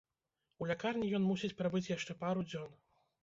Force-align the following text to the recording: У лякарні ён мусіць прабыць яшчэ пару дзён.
У 0.63 0.69
лякарні 0.69 1.09
ён 1.17 1.27
мусіць 1.31 1.53
прабыць 1.61 1.91
яшчэ 1.91 2.17
пару 2.23 2.47
дзён. 2.49 2.73